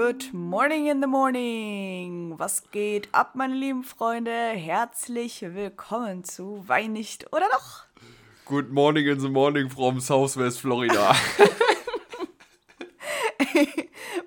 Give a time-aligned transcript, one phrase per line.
[0.00, 2.38] Good morning in the morning.
[2.38, 4.30] Was geht ab, meine lieben Freunde?
[4.30, 7.84] Herzlich willkommen zu Wein nicht oder doch?
[8.44, 11.10] Good morning in the morning from Southwest Florida.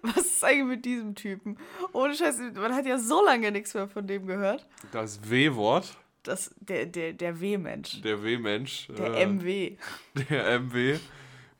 [0.01, 1.57] Was ist eigentlich mit diesem Typen?
[1.93, 4.67] Ohne Scheiß, man hat ja so lange nichts mehr von dem gehört.
[4.91, 5.95] Das W-Wort.
[6.23, 8.01] Das, der, der, der W-Mensch.
[8.01, 8.89] Der W-Mensch.
[8.89, 9.77] Der äh, MW.
[10.29, 10.99] Der MW.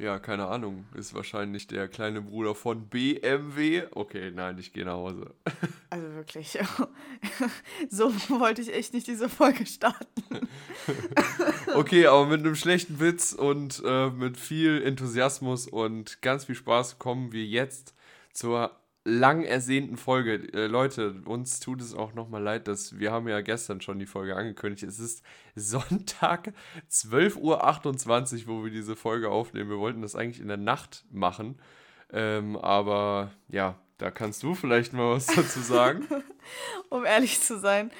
[0.02, 0.86] Ja, keine Ahnung.
[0.96, 3.84] Ist wahrscheinlich der kleine Bruder von BMW.
[3.92, 5.36] Okay, nein, ich gehe nach Hause.
[5.92, 6.58] Also wirklich.
[7.90, 10.24] So wollte ich echt nicht diese Folge starten.
[11.76, 16.98] Okay, aber mit einem schlechten Witz und äh, mit viel Enthusiasmus und ganz viel Spaß
[16.98, 17.94] kommen wir jetzt
[18.34, 18.72] zur
[19.04, 20.36] lang ersehnten Folge.
[20.54, 24.06] Äh, Leute, uns tut es auch nochmal leid, dass wir haben ja gestern schon die
[24.06, 24.84] Folge angekündigt.
[24.84, 25.24] Es ist
[25.56, 26.54] Sonntag
[26.90, 29.70] 12.28 Uhr, wo wir diese Folge aufnehmen.
[29.70, 31.60] Wir wollten das eigentlich in der Nacht machen.
[32.14, 36.08] Ähm, aber ja, da kannst du vielleicht mal was dazu sagen.
[36.90, 37.92] um ehrlich zu sein,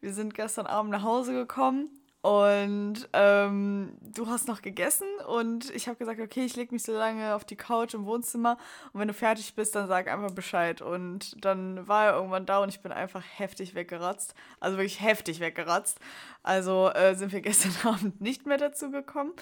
[0.00, 1.90] wir sind gestern Abend nach Hause gekommen
[2.28, 6.92] und ähm, du hast noch gegessen und ich habe gesagt, okay, ich lege mich so
[6.92, 8.58] lange auf die Couch im Wohnzimmer
[8.92, 10.82] und wenn du fertig bist, dann sag einfach Bescheid.
[10.82, 14.34] Und dann war er irgendwann da und ich bin einfach heftig weggeratzt.
[14.60, 16.00] Also wirklich heftig weggeratzt.
[16.42, 19.32] Also äh, sind wir gestern Abend nicht mehr dazu gekommen.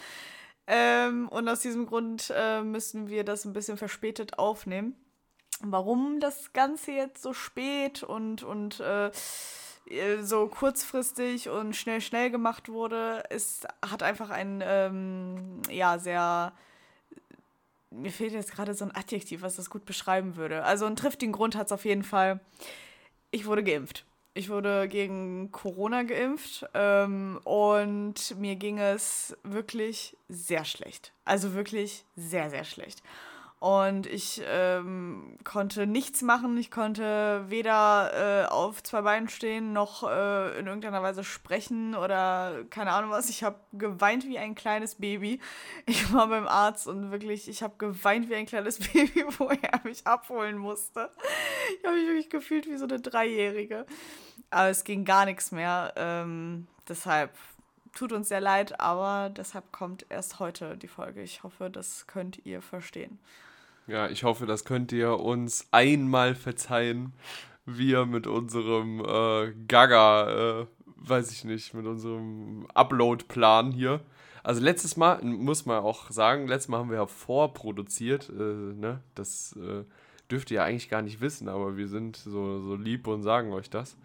[0.69, 4.95] Ähm, und aus diesem Grund äh, müssen wir das ein bisschen verspätet aufnehmen.
[5.61, 9.11] Warum das Ganze jetzt so spät und, und äh,
[10.20, 16.53] so kurzfristig und schnell, schnell gemacht wurde, ist, hat einfach ein, ähm, ja, sehr.
[17.91, 20.65] Mir fehlt jetzt gerade so ein Adjektiv, was das gut beschreiben würde.
[20.65, 22.41] Also einen triftigen Grund hat es auf jeden Fall.
[23.31, 24.05] Ich wurde geimpft.
[24.34, 31.12] Ich wurde gegen Corona geimpft ähm, und mir ging es wirklich sehr schlecht.
[31.25, 33.03] Also wirklich sehr, sehr schlecht.
[33.59, 36.59] Und ich ähm, konnte nichts machen.
[36.59, 42.65] Ich konnte weder äh, auf zwei Beinen stehen, noch äh, in irgendeiner Weise sprechen oder
[42.69, 43.31] keine Ahnung was.
[43.31, 45.41] Ich habe geweint wie ein kleines Baby.
[45.87, 49.81] Ich war beim Arzt und wirklich, ich habe geweint wie ein kleines Baby, wo er
[49.84, 51.11] mich abholen musste.
[51.78, 53.87] Ich habe mich wirklich gefühlt wie so eine Dreijährige.
[54.50, 55.94] Aber es ging gar nichts mehr.
[55.97, 57.31] Ähm, deshalb
[57.97, 61.23] tut uns sehr leid, aber deshalb kommt erst heute die Folge.
[61.23, 63.19] Ich hoffe, das könnt ihr verstehen.
[63.87, 67.12] Ja, ich hoffe, das könnt ihr uns einmal verzeihen.
[67.65, 74.01] Wir mit unserem äh, Gaga, äh, weiß ich nicht, mit unserem Upload-Plan hier.
[74.43, 78.29] Also letztes Mal, muss man auch sagen, letztes Mal haben wir ja vorproduziert.
[78.29, 79.01] Äh, ne?
[79.15, 79.85] Das äh,
[80.31, 83.53] dürft ihr ja eigentlich gar nicht wissen, aber wir sind so, so lieb und sagen
[83.53, 83.97] euch das.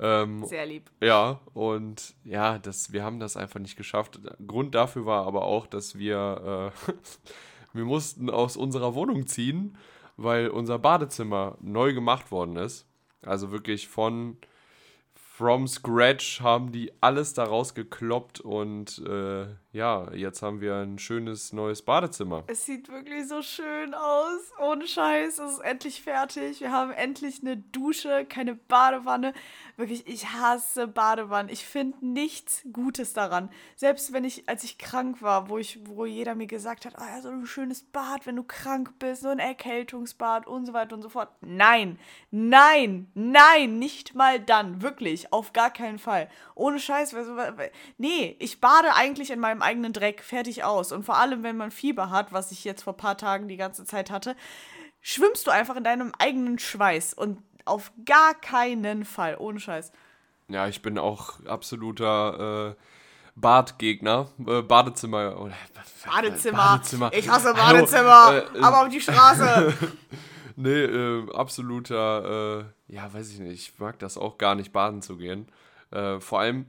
[0.00, 0.90] Ähm, Sehr lieb.
[1.00, 4.20] Ja, und ja, das, wir haben das einfach nicht geschafft.
[4.46, 6.92] Grund dafür war aber auch, dass wir äh,
[7.76, 9.76] Wir mussten aus unserer Wohnung ziehen,
[10.16, 12.86] weil unser Badezimmer neu gemacht worden ist.
[13.20, 14.38] Also wirklich von
[15.14, 19.46] from scratch haben die alles daraus gekloppt und äh,
[19.76, 22.44] ja, jetzt haben wir ein schönes neues Badezimmer.
[22.46, 24.40] Es sieht wirklich so schön aus.
[24.58, 26.62] Ohne Scheiß, es ist endlich fertig.
[26.62, 29.34] Wir haben endlich eine Dusche, keine Badewanne.
[29.76, 31.52] Wirklich, ich hasse Badewannen.
[31.52, 33.50] Ich finde nichts Gutes daran.
[33.74, 37.04] Selbst wenn ich, als ich krank war, wo ich, wo jeder mir gesagt hat, oh
[37.04, 40.96] ja, so ein schönes Bad, wenn du krank bist, so ein Erkältungsbad und so weiter
[40.96, 41.28] und so fort.
[41.42, 41.98] Nein,
[42.30, 44.80] nein, nein, nicht mal dann.
[44.80, 46.30] Wirklich, auf gar keinen Fall.
[46.54, 47.14] Ohne Scheiß.
[47.98, 50.92] Nee, ich bade eigentlich in meinem eigenen Dreck, fertig aus.
[50.92, 53.56] Und vor allem, wenn man Fieber hat, was ich jetzt vor ein paar Tagen die
[53.56, 54.36] ganze Zeit hatte,
[55.00, 57.12] schwimmst du einfach in deinem eigenen Schweiß.
[57.14, 59.92] Und auf gar keinen Fall, ohne Scheiß.
[60.48, 62.82] Ja, ich bin auch absoluter äh,
[63.34, 64.28] Badgegner.
[64.46, 65.40] Äh, Badezimmer.
[65.40, 65.54] Oder,
[66.06, 66.58] Badezimmer.
[66.58, 67.12] Badezimmer.
[67.12, 68.24] Ich hasse Badezimmer.
[68.26, 69.74] Hallo, äh, aber auf die Straße.
[70.56, 73.54] nee, äh, absoluter, äh, ja, weiß ich nicht.
[73.54, 75.48] Ich mag das auch gar nicht, baden zu gehen.
[75.90, 76.66] Äh, vor allem,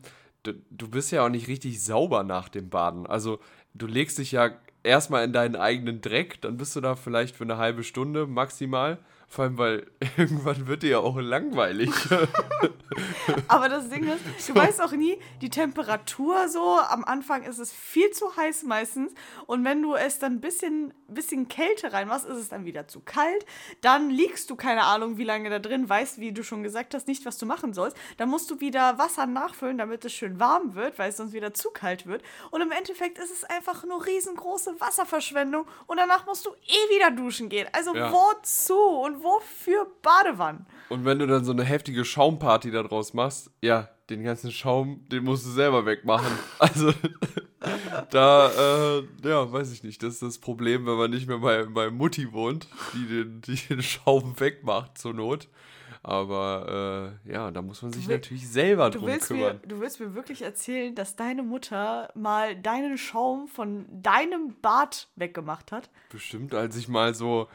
[0.54, 3.06] du bist ja auch nicht richtig sauber nach dem Baden.
[3.08, 3.40] Also
[3.74, 4.52] du legst dich ja
[4.84, 8.98] erstmal in deinen eigenen Dreck, dann bist du da vielleicht für eine halbe Stunde maximal
[9.30, 9.86] vor allem, weil
[10.18, 11.92] irgendwann wird dir ja auch langweilig.
[13.50, 14.56] Aber das Ding ist, du so.
[14.56, 19.14] weißt auch nie, die Temperatur so, am Anfang ist es viel zu heiß meistens.
[19.46, 23.02] Und wenn du es dann ein bisschen, bisschen Kälte reinmachst, ist es dann wieder zu
[23.02, 23.46] kalt.
[23.82, 27.08] Dann liegst du, keine Ahnung, wie lange da drin, weißt, wie du schon gesagt hast,
[27.08, 27.98] nicht, was du machen sollst.
[28.16, 31.54] Dann musst du wieder Wasser nachfüllen, damit es schön warm wird, weil es sonst wieder
[31.54, 32.24] zu kalt wird.
[32.52, 35.68] Und im Endeffekt ist es einfach nur riesengroße Wasserverschwendung.
[35.86, 37.68] Und danach musst du eh wieder duschen gehen.
[37.74, 38.12] Also ja.
[38.12, 38.78] wozu?
[38.78, 40.66] Und wofür Badewannen?
[40.90, 45.24] Und wenn du dann so eine heftige Schaumparty daraus machst, ja, den ganzen Schaum, den
[45.26, 46.32] musst du selber wegmachen.
[46.60, 46.94] Also.
[48.12, 50.02] da, äh, ja, weiß ich nicht.
[50.04, 53.56] Das ist das Problem, wenn man nicht mehr bei, bei Mutti wohnt, die den, die
[53.56, 55.48] den Schaum wegmacht zur Not.
[56.04, 59.60] Aber äh, ja, da muss man sich will- natürlich selber Du drum willst, mir, kümmern.
[59.68, 65.72] du willst mir wirklich erzählen, dass deine Mutter mal deinen Schaum von deinem Bart weggemacht
[65.74, 65.90] hat?
[66.10, 67.48] Bestimmt, als ich mal so,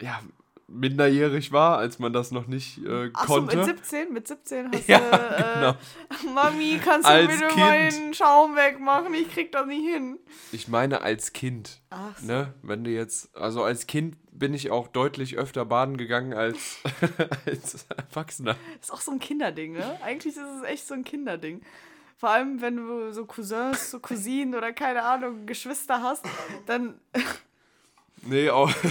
[0.00, 0.20] ja,
[0.68, 3.56] minderjährig war, als man das noch nicht äh, Ach so, konnte.
[3.56, 4.12] mit 17?
[4.12, 6.34] Mit 17 hast Ja, du, äh, genau.
[6.34, 7.58] Mami, kannst du Als bitte Kind.
[7.58, 9.14] meinen Schaum wegmachen?
[9.14, 10.18] Ich krieg das nicht hin.
[10.52, 11.80] Ich meine als Kind.
[11.90, 12.26] Ach so.
[12.26, 12.54] Ne?
[12.62, 16.78] Wenn du jetzt, also als Kind bin ich auch deutlich öfter baden gegangen als,
[17.46, 18.54] als Erwachsener.
[18.80, 19.98] Ist auch so ein Kinderding, ne?
[20.02, 21.62] Eigentlich ist es echt so ein Kinderding.
[22.18, 26.24] Vor allem, wenn du so Cousins, so Cousinen oder keine Ahnung, Geschwister hast,
[26.66, 27.00] dann.
[28.22, 28.70] Nee, auch.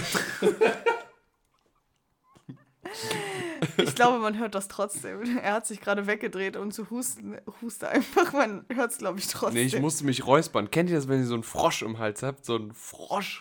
[3.76, 5.38] Ich glaube, man hört das trotzdem.
[5.38, 8.32] Er hat sich gerade weggedreht und zu husten, huste einfach.
[8.32, 9.54] Man hört es, glaube ich, trotzdem.
[9.54, 10.70] Nee, ich musste mich räuspern.
[10.70, 12.44] Kennt ihr das, wenn ihr so einen Frosch im Hals habt?
[12.44, 13.40] So einen Frosch.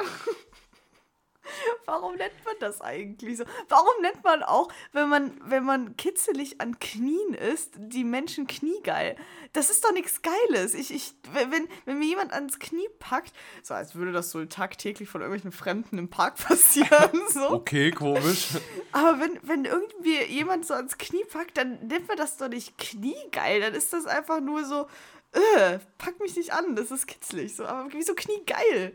[1.89, 3.45] Warum nennt man das eigentlich so?
[3.69, 9.16] Warum nennt man auch, wenn man, wenn man kitzelig an Knien ist, die Menschen kniegeil?
[9.54, 10.74] Das ist doch nichts Geiles.
[10.74, 13.31] Ich, ich, wenn, wenn mir jemand ans Knie packt,
[13.63, 17.51] so als würde das so tagtäglich von irgendwelchen Fremden im Park passieren, so.
[17.51, 18.50] Okay, komisch.
[18.92, 22.78] Aber wenn, wenn irgendwie jemand so ans Knie packt, dann nennt man das doch nicht
[22.78, 23.62] kniegeil.
[23.62, 24.88] Dann ist das einfach nur so,
[25.31, 27.56] äh, pack mich nicht an, das ist kitzlig.
[27.56, 28.94] So, aber wieso kniegeil?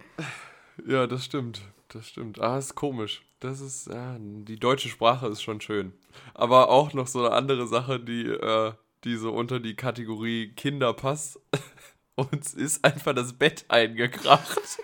[0.86, 1.62] Ja, das stimmt.
[1.92, 2.40] Das stimmt.
[2.40, 3.22] Ah, ist komisch.
[3.40, 5.92] Das ist, ja, die deutsche Sprache ist schon schön.
[6.32, 8.72] Aber auch noch so eine andere Sache, die, äh,
[9.04, 11.38] die so unter die Kategorie Kinder passt.
[12.14, 14.78] Uns ist einfach das Bett eingekracht.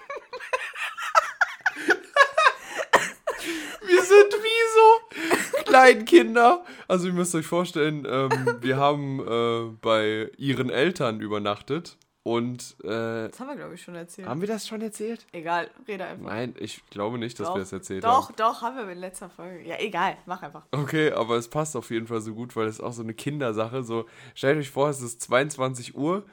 [3.86, 6.62] Wir sind wie so Kleinkinder.
[6.88, 11.96] Also ihr müsst euch vorstellen, ähm, wir haben äh, bei ihren Eltern übernachtet.
[12.24, 14.28] Und äh, Das haben wir, glaube ich, schon erzählt.
[14.28, 15.24] haben wir das schon erzählt?
[15.32, 16.26] Egal, rede einfach.
[16.26, 18.36] Nein, ich glaube nicht, dass Doch, wir es erzählt Doch, haben.
[18.36, 19.66] doch, haben wir in letzter Folge.
[19.66, 20.64] Ja, egal, mach einfach.
[20.72, 23.82] Okay, aber es passt auf jeden Fall so gut, weil es auch so eine Kindersache.
[23.82, 24.04] So,
[24.34, 26.26] stellt euch vor, es ist 22 Uhr,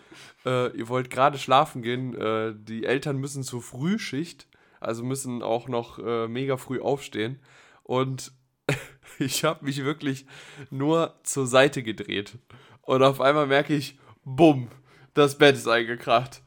[0.46, 4.48] äh, ihr wollt gerade schlafen gehen, äh, die Eltern müssen zur Frühschicht,
[4.82, 7.40] also müssen auch noch äh, mega früh aufstehen.
[7.84, 8.34] Und
[9.20, 10.26] ich habe mich wirklich
[10.72, 12.38] nur zur Seite gedreht.
[12.82, 14.68] Und auf einmal merke ich, bumm,
[15.16, 16.42] das Bett ist eingekracht.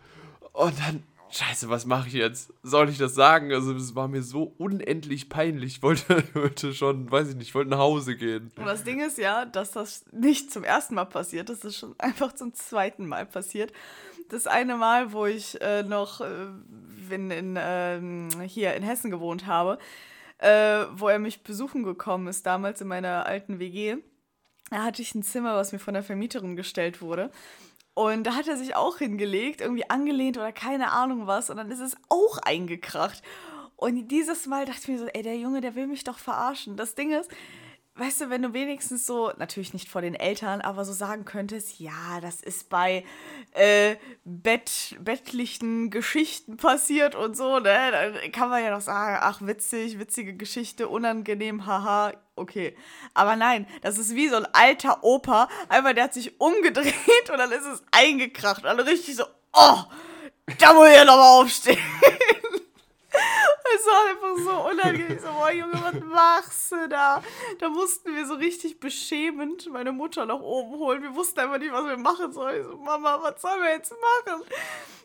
[0.52, 2.52] Und dann, scheiße, was mache ich jetzt?
[2.62, 3.52] Soll ich das sagen?
[3.52, 5.76] Also es war mir so unendlich peinlich.
[5.76, 8.52] Ich wollte, wollte schon, weiß ich nicht, ich wollte nach Hause gehen.
[8.56, 11.94] Und das Ding ist ja, dass das nicht zum ersten Mal passiert, das ist schon
[11.98, 13.72] einfach zum zweiten Mal passiert.
[14.28, 16.48] Das eine Mal, wo ich äh, noch äh,
[17.10, 19.78] in, in, ähm, hier in Hessen gewohnt habe,
[20.36, 23.96] äh, wo er mich besuchen gekommen ist, damals in meiner alten WG,
[24.70, 27.30] da hatte ich ein Zimmer, was mir von der Vermieterin gestellt wurde.
[27.98, 31.50] Und da hat er sich auch hingelegt, irgendwie angelehnt oder keine Ahnung was.
[31.50, 33.24] Und dann ist es auch eingekracht.
[33.74, 36.76] Und dieses Mal dachte ich mir so, ey, der Junge, der will mich doch verarschen.
[36.76, 37.28] Das Ding ist,
[37.96, 41.80] weißt du, wenn du wenigstens so, natürlich nicht vor den Eltern, aber so sagen könntest,
[41.80, 43.04] ja, das ist bei
[43.54, 47.90] äh, Bett, bettlichen Geschichten passiert und so, ne?
[47.90, 52.76] Dann kann man ja noch sagen, ach, witzig, witzige Geschichte, unangenehm, haha, okay.
[53.14, 57.38] Aber nein, das ist wie so ein alter Opa, einmal der hat sich umgedreht und
[57.38, 58.58] dann ist es eingekracht.
[58.58, 59.78] Und dann richtig so, oh,
[60.58, 61.78] da muss ich ja nochmal aufstehen.
[63.74, 65.16] Es war einfach so unangenehm.
[65.16, 67.22] Ich so, boah, Junge, was machst du da?
[67.58, 71.02] Da mussten wir so richtig beschämend meine Mutter nach oben holen.
[71.02, 72.60] Wir wussten einfach nicht, was wir machen sollen.
[72.60, 74.42] Ich so, Mama, was sollen wir jetzt machen?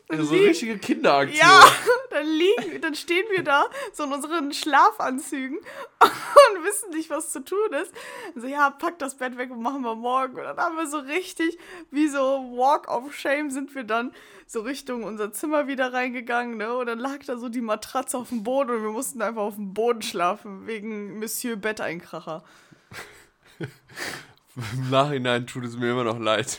[0.08, 1.38] Dann So richtige Kinderaktion.
[1.38, 1.64] ja,
[2.10, 5.56] dann liegen, dann stehen wir da, so in unseren Schlafanzügen
[6.00, 7.90] und wissen nicht, was zu tun ist.
[8.34, 10.36] So, ja, pack das Bett weg und machen wir morgen.
[10.36, 11.58] Und dann haben wir so richtig,
[11.90, 14.12] wie so Walk of Shame, sind wir dann
[14.46, 16.76] so Richtung unser Zimmer wieder reingegangen, ne?
[16.76, 19.54] Und dann lag da so die Matratze auf dem Boden und wir mussten einfach auf
[19.54, 22.44] dem Boden schlafen, wegen Monsieur Betteinkracher.
[24.56, 26.58] Im Nachhinein tut es mir immer noch leid.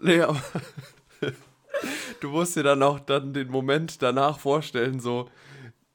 [0.00, 0.42] nee, aber
[2.20, 5.28] du musst dir dann auch dann den Moment danach vorstellen, so,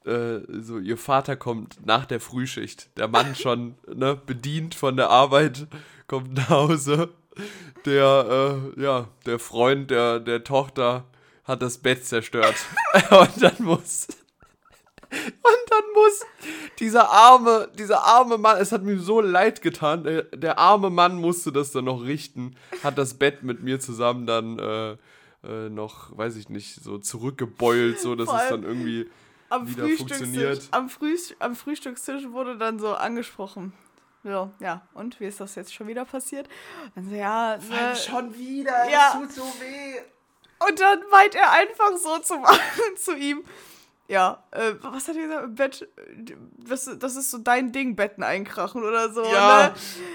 [0.05, 5.09] äh, so ihr Vater kommt nach der Frühschicht, der Mann schon ne, bedient von der
[5.09, 5.67] Arbeit,
[6.07, 7.09] kommt nach Hause,
[7.85, 11.05] der, äh, ja, der Freund der, der Tochter
[11.43, 12.55] hat das Bett zerstört.
[13.09, 14.07] Und dann muss
[15.11, 16.25] und dann muss
[16.79, 21.17] dieser arme, dieser arme Mann, es hat mir so leid getan, der, der arme Mann
[21.17, 24.97] musste das dann noch richten, hat das Bett mit mir zusammen dann äh,
[25.43, 29.09] äh, noch, weiß ich nicht, so zurückgebeult, so dass es dann irgendwie
[29.49, 30.67] Am wieder Frühstückstisch, funktioniert.
[30.71, 33.73] am, Früh, am Frühstückstisch wurde dann so angesprochen.
[34.23, 36.47] So, ja, und wie ist das jetzt schon wieder passiert?
[36.95, 39.13] Und so, ja, ne, wieder, Ja.
[39.19, 39.99] tut so weh.
[40.67, 42.35] Und dann meint er einfach so zu,
[42.95, 43.43] zu ihm,
[44.07, 45.43] ja, äh, was hat er gesagt?
[45.45, 45.89] Im Bett,
[46.67, 49.23] das, das ist so dein Ding, Betten einkrachen oder so.
[49.23, 49.69] Ja.
[49.69, 49.73] Ne?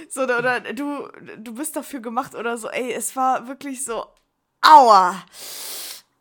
[0.08, 2.68] So, oder du, du bist dafür gemacht oder so.
[2.68, 4.06] Ey, es war wirklich so,
[4.60, 5.24] aua,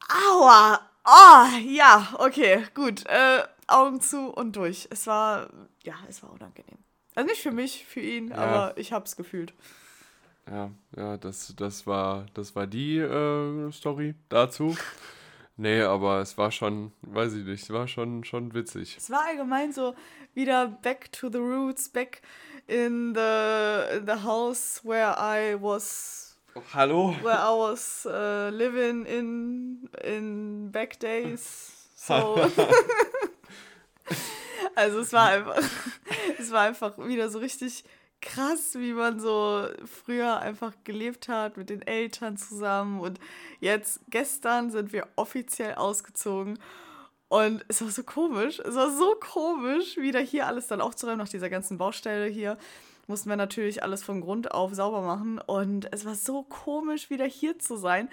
[0.10, 3.06] aua, oh, ja, okay, gut.
[3.08, 4.88] Äh, Augen zu und durch.
[4.92, 5.50] Es war,
[5.84, 6.78] ja, es war unangenehm.
[7.16, 8.36] Also nicht für mich, für ihn, ja.
[8.36, 9.54] aber ich hab's gefühlt.
[10.50, 14.76] Ja, ja, das, das war, das war die äh, Story dazu.
[15.58, 18.98] Nee, aber es war schon, weiß ich nicht, es war schon, schon witzig.
[18.98, 19.96] Es war allgemein so
[20.34, 22.22] wieder back to the roots, back
[22.68, 26.25] in the, in the house where I was.
[26.74, 27.14] Hallo?
[27.22, 31.90] Where I was uh, living in, in back days.
[31.96, 32.50] So.
[34.76, 35.58] also es war einfach,
[36.40, 37.84] es war einfach wieder so richtig
[38.22, 43.02] krass, wie man so früher einfach gelebt hat mit den Eltern zusammen.
[43.02, 43.20] Und
[43.60, 46.58] jetzt, gestern sind wir offiziell ausgezogen.
[47.28, 48.60] Und es war so komisch.
[48.60, 52.58] Es war so komisch, wieder hier alles dann aufzuräumen, nach dieser ganzen Baustelle hier.
[53.08, 55.40] Mussten wir natürlich alles von Grund auf sauber machen.
[55.40, 58.10] Und es war so komisch, wieder hier zu sein.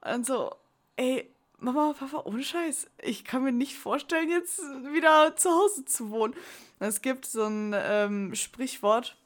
[0.00, 0.52] Und so,
[0.96, 1.28] ey,
[1.60, 2.86] Mama, Papa, ohne Scheiß.
[3.02, 6.34] Ich kann mir nicht vorstellen, jetzt wieder zu Hause zu wohnen.
[6.78, 9.16] Es gibt so ein ähm, Sprichwort,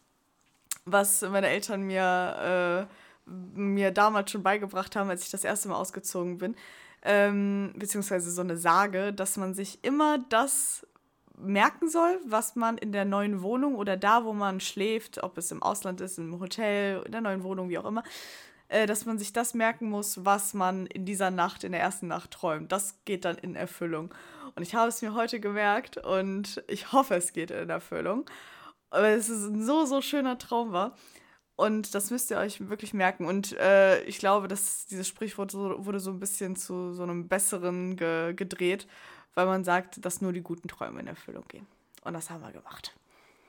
[0.86, 2.88] was meine Eltern mir,
[3.28, 6.56] äh, mir damals schon beigebracht haben, als ich das erste Mal ausgezogen bin.
[7.02, 10.86] Ähm, beziehungsweise so eine Sage, dass man sich immer das
[11.42, 15.50] merken soll, was man in der neuen Wohnung oder da, wo man schläft, ob es
[15.50, 18.02] im Ausland ist, im Hotel, in der neuen Wohnung, wie auch immer,
[18.68, 22.08] äh, dass man sich das merken muss, was man in dieser Nacht, in der ersten
[22.08, 22.72] Nacht träumt.
[22.72, 24.14] Das geht dann in Erfüllung.
[24.54, 28.26] Und ich habe es mir heute gemerkt und ich hoffe, es geht in Erfüllung
[28.92, 30.96] weil es ein so, so schöner Traum war.
[31.56, 33.26] Und das müsst ihr euch wirklich merken.
[33.26, 37.28] Und äh, ich glaube, dass dieses Sprichwort so, wurde so ein bisschen zu so einem
[37.28, 38.86] besseren ge gedreht,
[39.34, 41.66] weil man sagt, dass nur die guten Träume in Erfüllung gehen.
[42.04, 42.94] Und das haben wir gemacht.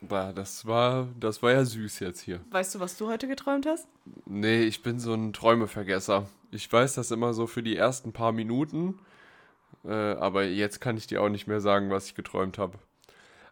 [0.02, 2.42] Bah, das war, das war ja süß jetzt hier.
[2.52, 3.88] Weißt du, was du heute geträumt hast?
[4.26, 6.28] Nee, ich bin so ein Träumevergesser.
[6.52, 9.00] Ich weiß das immer so für die ersten paar Minuten.
[9.86, 12.78] Äh, aber jetzt kann ich dir auch nicht mehr sagen, was ich geträumt habe.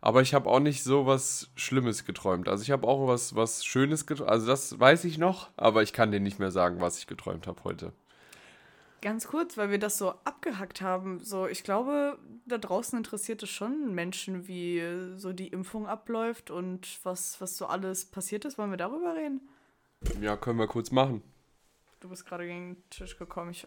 [0.02, 2.50] Aber ich habe auch nicht so was Schlimmes geträumt.
[2.50, 4.32] Also ich habe auch was, was Schönes geträumt.
[4.32, 7.48] Also das weiß ich noch, aber ich kann dir nicht mehr sagen, was ich geträumt
[7.48, 7.94] habe heute.
[9.02, 11.20] Ganz kurz, weil wir das so abgehackt haben.
[11.24, 14.84] So, ich glaube, da draußen interessiert es schon Menschen, wie
[15.18, 18.60] so die Impfung abläuft und was, was so alles passiert ist.
[18.60, 19.42] Wollen wir darüber reden?
[20.22, 21.24] Ja, können wir kurz machen.
[22.00, 23.52] Du bist gerade gegen den Tisch gekommen.
[23.52, 23.66] Ich,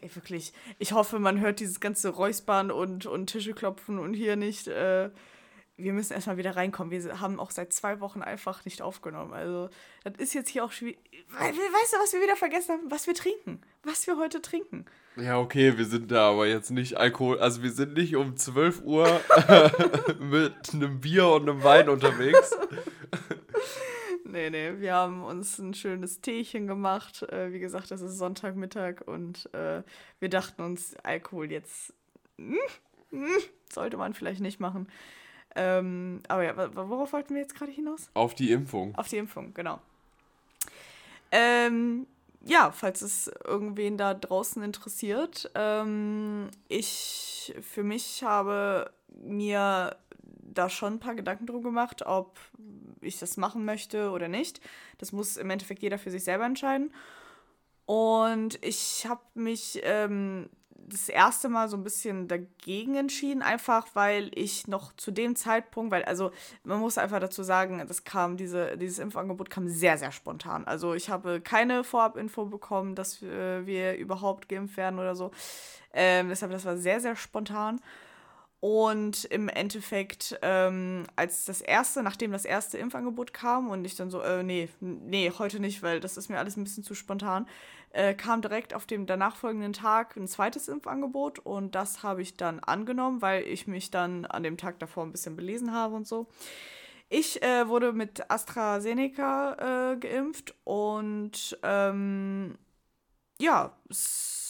[0.00, 0.54] ey, wirklich.
[0.78, 4.66] Ich hoffe, man hört dieses ganze Räuspern und, und Tische klopfen und hier nicht.
[4.68, 5.10] Äh,
[5.76, 6.90] wir müssen erstmal wieder reinkommen.
[6.90, 9.32] Wir haben auch seit zwei Wochen einfach nicht aufgenommen.
[9.32, 9.68] Also,
[10.04, 10.98] das ist jetzt hier auch schwierig.
[11.38, 12.90] Weißt du, was wir wieder vergessen haben?
[12.90, 13.60] Was wir trinken.
[13.82, 14.84] Was wir heute trinken.
[15.16, 17.40] Ja, okay, wir sind da aber jetzt nicht Alkohol.
[17.40, 19.20] Also, wir sind nicht um 12 Uhr
[20.20, 22.56] mit einem Bier und einem Wein unterwegs.
[24.24, 27.24] nee, nee, wir haben uns ein schönes Teechen gemacht.
[27.24, 29.82] Äh, wie gesagt, das ist Sonntagmittag und äh,
[30.20, 31.92] wir dachten uns, Alkohol jetzt
[32.38, 32.58] hm,
[33.10, 33.28] hm,
[33.72, 34.88] sollte man vielleicht nicht machen.
[35.56, 38.10] Ähm, aber ja, worauf wollten wir jetzt gerade hinaus?
[38.14, 38.94] Auf die Impfung.
[38.96, 39.80] Auf die Impfung, genau.
[41.30, 42.06] Ähm,
[42.44, 48.90] ja, falls es irgendwen da draußen interessiert, ähm, ich für mich habe
[49.22, 49.96] mir
[50.42, 52.38] da schon ein paar Gedanken drum gemacht, ob
[53.00, 54.60] ich das machen möchte oder nicht.
[54.98, 56.92] Das muss im Endeffekt jeder für sich selber entscheiden.
[57.86, 60.48] Und ich habe mich ähm,
[60.88, 65.90] das erste Mal so ein bisschen dagegen entschieden, einfach weil ich noch zu dem Zeitpunkt,
[65.92, 66.30] weil, also
[66.62, 70.64] man muss einfach dazu sagen, das kam, diese, dieses Impfangebot kam sehr, sehr spontan.
[70.66, 75.30] Also ich habe keine Vorabinfo bekommen, dass wir, wir überhaupt geimpft werden oder so.
[75.92, 77.80] Ähm, deshalb, das war sehr, sehr spontan.
[78.66, 84.08] Und im Endeffekt, ähm, als das erste, nachdem das erste Impfangebot kam und ich dann
[84.08, 87.46] so, äh, nee, nee, heute nicht, weil das ist mir alles ein bisschen zu spontan,
[87.90, 92.38] äh, kam direkt auf dem danach folgenden Tag ein zweites Impfangebot und das habe ich
[92.38, 96.06] dann angenommen, weil ich mich dann an dem Tag davor ein bisschen belesen habe und
[96.06, 96.26] so.
[97.10, 102.56] Ich äh, wurde mit AstraZeneca äh, geimpft und ähm,
[103.38, 104.43] ja, es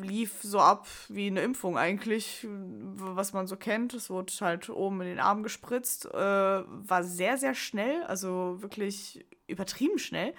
[0.00, 3.94] lief so ab wie eine Impfung eigentlich, was man so kennt.
[3.94, 9.24] Es wurde halt oben in den Arm gespritzt, äh, war sehr, sehr schnell, also wirklich
[9.46, 10.34] übertrieben schnell.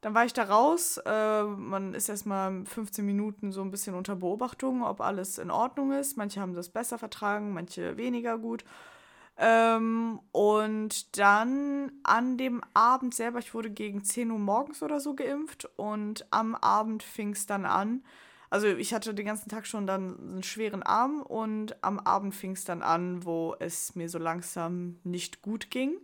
[0.00, 0.98] Dann war ich da raus.
[0.98, 5.92] Äh, man ist erstmal 15 Minuten so ein bisschen unter Beobachtung, ob alles in Ordnung
[5.92, 6.16] ist.
[6.18, 8.64] Manche haben das besser vertragen, manche weniger gut.
[9.36, 15.14] Ähm, und dann an dem Abend selber, ich wurde gegen 10 Uhr morgens oder so
[15.14, 18.04] geimpft und am Abend fing es dann an.
[18.50, 22.52] Also ich hatte den ganzen Tag schon dann einen schweren Arm und am Abend fing
[22.52, 25.98] es dann an, wo es mir so langsam nicht gut ging.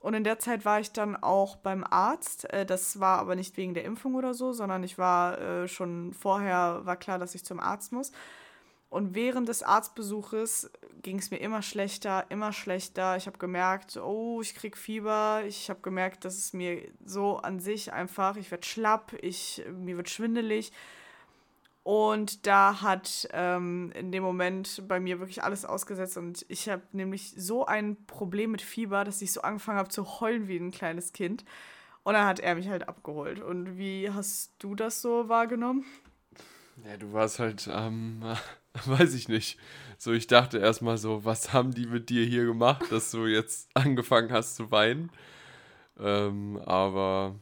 [0.00, 2.52] Und in der Zeit war ich dann auch beim Arzt.
[2.52, 6.12] Äh, das war aber nicht wegen der Impfung oder so, sondern ich war äh, schon
[6.12, 8.10] vorher, war klar, dass ich zum Arzt muss.
[8.94, 10.70] Und während des Arztbesuches
[11.02, 13.16] ging es mir immer schlechter, immer schlechter.
[13.16, 15.42] Ich habe gemerkt, oh, ich krieg Fieber.
[15.44, 19.96] Ich habe gemerkt, dass es mir so an sich einfach, ich werde schlapp, ich, mir
[19.96, 20.70] wird schwindelig.
[21.82, 26.16] Und da hat ähm, in dem Moment bei mir wirklich alles ausgesetzt.
[26.16, 30.20] Und ich habe nämlich so ein Problem mit Fieber, dass ich so angefangen habe zu
[30.20, 31.44] heulen wie ein kleines Kind.
[32.04, 33.40] Und dann hat er mich halt abgeholt.
[33.40, 35.84] Und wie hast du das so wahrgenommen?
[36.84, 38.22] Ja, du warst halt, ähm,
[38.86, 39.58] weiß ich nicht.
[39.98, 43.70] So, ich dachte erstmal so, was haben die mit dir hier gemacht, dass du jetzt
[43.74, 45.10] angefangen hast zu weinen?
[45.98, 47.36] Ähm, aber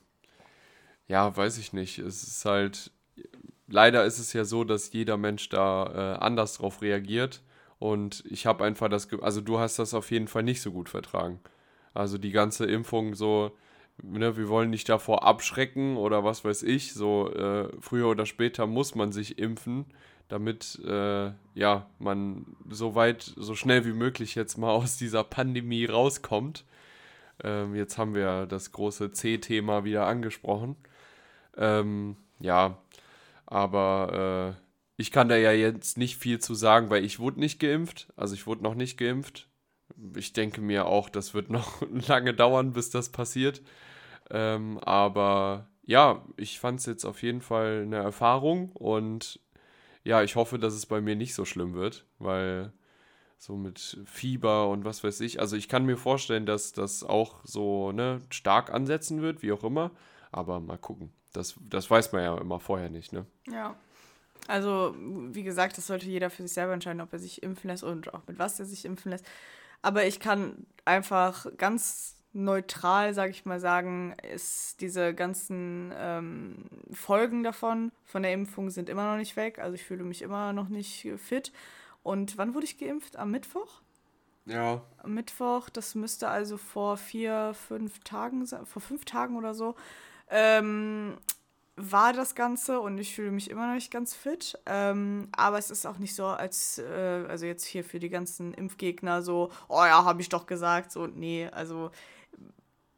[1.08, 1.98] ja, weiß ich nicht.
[1.98, 2.90] Es ist halt,
[3.66, 7.42] leider ist es ja so, dass jeder Mensch da äh, anders drauf reagiert.
[7.78, 10.88] Und ich habe einfach das, also du hast das auf jeden Fall nicht so gut
[10.88, 11.40] vertragen.
[11.94, 13.56] Also die ganze Impfung so,
[14.02, 16.92] ne, wir wollen nicht davor abschrecken oder was weiß ich.
[16.94, 19.86] So äh, früher oder später muss man sich impfen
[20.32, 25.84] damit äh, ja, man so weit, so schnell wie möglich jetzt mal aus dieser Pandemie
[25.84, 26.64] rauskommt.
[27.44, 30.76] Ähm, jetzt haben wir das große C-Thema wieder angesprochen.
[31.58, 32.78] Ähm, ja,
[33.44, 34.62] aber äh,
[34.96, 38.10] ich kann da ja jetzt nicht viel zu sagen, weil ich wurde nicht geimpft.
[38.16, 39.48] Also ich wurde noch nicht geimpft.
[40.16, 43.60] Ich denke mir auch, das wird noch lange dauern, bis das passiert.
[44.30, 49.41] Ähm, aber ja, ich fand es jetzt auf jeden Fall eine Erfahrung und
[50.04, 52.72] ja, ich hoffe, dass es bei mir nicht so schlimm wird, weil
[53.38, 55.40] so mit Fieber und was weiß ich.
[55.40, 59.64] Also ich kann mir vorstellen, dass das auch so ne, stark ansetzen wird, wie auch
[59.64, 59.90] immer.
[60.30, 61.12] Aber mal gucken.
[61.32, 63.26] Das, das weiß man ja immer vorher nicht, ne?
[63.50, 63.74] Ja.
[64.48, 67.84] Also, wie gesagt, das sollte jeder für sich selber entscheiden, ob er sich impfen lässt
[67.84, 69.24] und auch mit was er sich impfen lässt.
[69.82, 77.42] Aber ich kann einfach ganz neutral, sage ich mal, sagen, ist diese ganzen ähm, Folgen
[77.42, 79.58] davon, von der Impfung, sind immer noch nicht weg.
[79.58, 81.52] Also ich fühle mich immer noch nicht fit.
[82.02, 83.16] Und wann wurde ich geimpft?
[83.16, 83.82] Am Mittwoch?
[84.46, 84.82] Ja.
[84.98, 89.76] Am Mittwoch, das müsste also vor vier, fünf Tagen sein, vor fünf Tagen oder so,
[90.28, 91.16] ähm,
[91.76, 94.58] war das Ganze und ich fühle mich immer noch nicht ganz fit.
[94.66, 98.52] Ähm, aber es ist auch nicht so, als, äh, also jetzt hier für die ganzen
[98.52, 100.92] Impfgegner so, oh ja, habe ich doch gesagt.
[100.92, 101.90] So, nee, also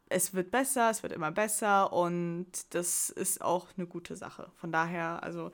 [0.08, 4.50] es wird besser, es wird immer besser und das ist auch eine gute Sache.
[4.56, 5.50] Von daher, also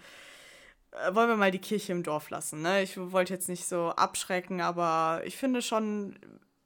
[0.93, 2.63] äh, wollen wir mal die Kirche im Dorf lassen.
[2.63, 2.83] Ne?
[2.83, 6.19] Ich wollte jetzt nicht so abschrecken, aber ich finde schon,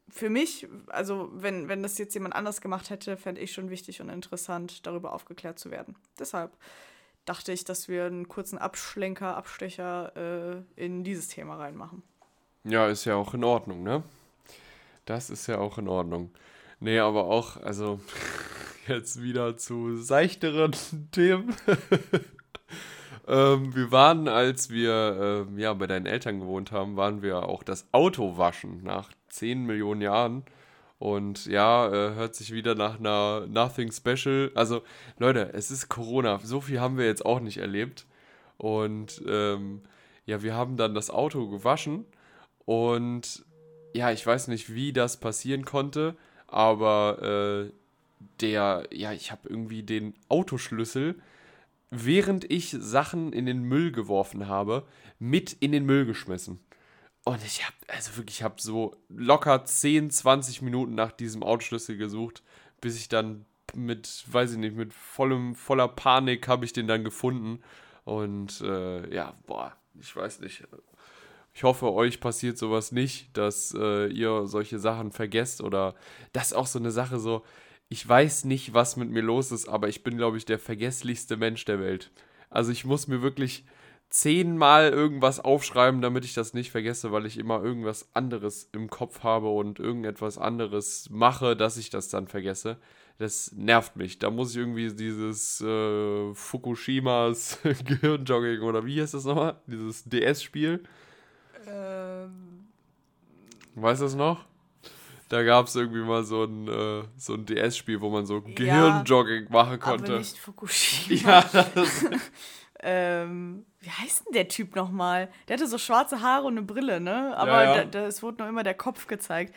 [0.09, 4.01] für mich, also wenn, wenn das jetzt jemand anders gemacht hätte, fände ich schon wichtig
[4.01, 5.97] und interessant, darüber aufgeklärt zu werden.
[6.19, 6.53] Deshalb
[7.25, 12.03] dachte ich, dass wir einen kurzen Abschlenker, Abstecher äh, in dieses Thema reinmachen.
[12.65, 14.03] Ja, ist ja auch in Ordnung, ne?
[15.05, 16.31] Das ist ja auch in Ordnung.
[16.81, 18.01] Nee, aber auch, also
[18.89, 20.73] jetzt wieder zu seichteren
[21.13, 21.55] Themen.
[23.29, 27.63] ähm, wir waren, als wir ähm, ja, bei deinen Eltern gewohnt haben, waren wir auch
[27.63, 30.45] das Auto waschen nach 10 Millionen Jahren.
[30.99, 34.51] Und ja, äh, hört sich wieder nach einer Nothing Special.
[34.55, 34.83] Also,
[35.19, 36.39] Leute, es ist Corona.
[36.43, 38.07] So viel haben wir jetzt auch nicht erlebt.
[38.57, 39.83] Und ähm,
[40.25, 42.07] ja, wir haben dann das Auto gewaschen.
[42.65, 43.45] Und
[43.93, 46.17] ja, ich weiß nicht, wie das passieren konnte
[46.55, 47.73] aber äh,
[48.41, 51.21] der, ja, ich habe irgendwie den Autoschlüssel,
[51.91, 54.87] während ich Sachen in den Müll geworfen habe,
[55.19, 56.61] mit in den Müll geschmissen.
[57.25, 61.97] Und ich habe, also wirklich, ich habe so locker 10, 20 Minuten nach diesem Autoschlüssel
[61.97, 62.45] gesucht,
[62.81, 67.03] bis ich dann mit, weiß ich nicht, mit vollem, voller Panik habe ich den dann
[67.03, 67.65] gefunden.
[68.05, 70.63] Und äh, ja, boah, ich weiß nicht.
[71.57, 75.95] Ich hoffe, euch passiert sowas nicht, dass äh, ihr solche Sachen vergesst oder
[76.33, 77.45] das ist auch so eine Sache so,
[77.89, 81.37] ich weiß nicht, was mit mir los ist, aber ich bin, glaube ich, der vergesslichste
[81.37, 82.11] Mensch der Welt.
[82.51, 83.65] Also ich muss mir wirklich
[84.11, 89.23] zehnmal irgendwas aufschreiben, damit ich das nicht vergesse, weil ich immer irgendwas anderes im Kopf
[89.23, 92.79] habe und irgendetwas anderes mache, dass ich das dann vergesse.
[93.19, 94.19] Das nervt mich.
[94.19, 99.61] Da muss ich irgendwie dieses äh, Fukushimas Gehirnjogging oder wie heißt das nochmal?
[99.69, 100.83] Dieses DS-Spiel
[101.69, 102.69] ähm.
[103.75, 104.45] Weißt du das noch?
[105.29, 108.55] Da gab es irgendwie mal so ein, äh, so ein DS-Spiel, wo man so ja,
[108.55, 110.13] Gehirnjogging machen konnte.
[110.13, 111.45] Aber nicht Fukushima.
[111.53, 111.67] Ja,
[112.81, 115.31] ähm, wie heißt denn der Typ nochmal?
[115.49, 117.37] Der hatte so schwarze Haare und eine Brille, ne?
[117.37, 117.85] Aber ja, ja.
[117.85, 119.55] Da, da, es wurde noch immer der Kopf gezeigt.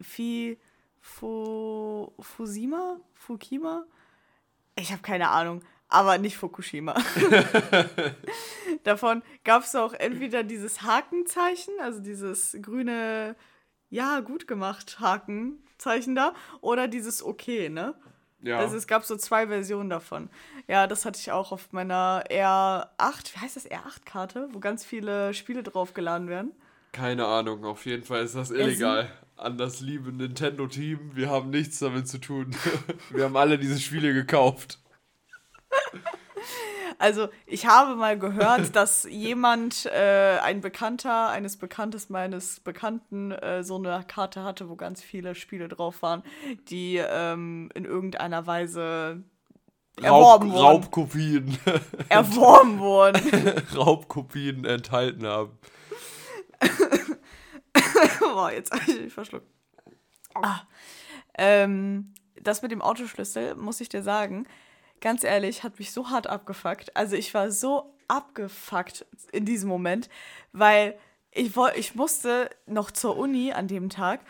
[0.00, 0.58] Fi,
[1.00, 2.98] Fu, Fusima?
[3.14, 3.84] Fukima?
[4.76, 6.94] Ich habe keine Ahnung, aber nicht Fukushima.
[8.84, 13.36] Davon gab es auch entweder dieses Hakenzeichen, also dieses grüne,
[13.90, 17.94] ja, gut gemacht Hakenzeichen da, oder dieses Okay, ne?
[18.44, 18.58] Ja.
[18.58, 20.28] Also es gab so zwei Versionen davon.
[20.68, 25.32] Ja, das hatte ich auch auf meiner R8, wie heißt das, R8-Karte, wo ganz viele
[25.32, 26.52] Spiele draufgeladen werden.
[26.92, 29.10] Keine Ahnung, auf jeden Fall ist das illegal.
[29.36, 32.54] An das liebe Nintendo-Team, wir haben nichts damit zu tun.
[33.10, 34.78] wir haben alle diese Spiele gekauft.
[36.98, 43.64] Also, ich habe mal gehört, dass jemand, äh, ein Bekannter eines Bekanntes meines Bekannten, äh,
[43.64, 46.22] so eine Karte hatte, wo ganz viele Spiele drauf waren,
[46.68, 49.24] die ähm, in irgendeiner Weise
[50.00, 50.66] erworben Raub, wurden.
[50.66, 51.58] Raubkopien.
[52.08, 53.48] Erworben wurden.
[53.76, 55.58] Raubkopien enthalten haben.
[58.20, 59.46] Boah, jetzt habe ich mich verschluckt.
[60.34, 60.60] Ah.
[61.36, 64.46] Ähm, das mit dem Autoschlüssel, muss ich dir sagen,
[65.04, 66.96] ganz ehrlich, hat mich so hart abgefuckt.
[66.96, 70.08] Also ich war so abgefuckt in diesem Moment,
[70.52, 70.98] weil
[71.30, 74.20] ich, ich musste noch zur Uni an dem Tag.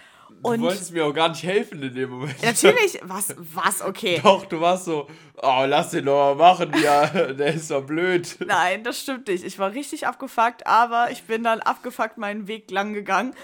[0.43, 2.43] Und du wolltest mir auch gar nicht helfen in dem Moment.
[2.43, 4.21] Natürlich, was, was, okay.
[4.23, 5.07] Doch, du warst so,
[5.41, 8.37] oh, lass den doch mal machen, ja, der ist doch blöd.
[8.45, 9.45] Nein, das stimmt nicht.
[9.45, 13.35] Ich war richtig abgefuckt, aber ich bin dann abgefuckt meinen Weg lang gegangen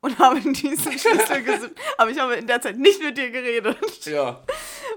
[0.00, 1.74] und habe diesen Schlüssel gesucht.
[1.98, 4.06] Aber ich habe in der Zeit nicht mit dir geredet.
[4.06, 4.42] Ja.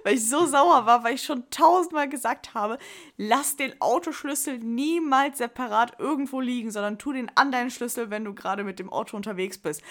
[0.03, 2.77] Weil ich so sauer war, weil ich schon tausendmal gesagt habe,
[3.17, 8.33] lass den Autoschlüssel niemals separat irgendwo liegen, sondern tu den an deinen Schlüssel, wenn du
[8.33, 9.81] gerade mit dem Auto unterwegs bist.